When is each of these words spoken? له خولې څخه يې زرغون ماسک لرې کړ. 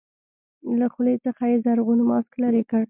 له 0.79 0.87
خولې 0.93 1.15
څخه 1.25 1.43
يې 1.51 1.57
زرغون 1.65 1.99
ماسک 2.09 2.31
لرې 2.43 2.63
کړ. 2.69 2.79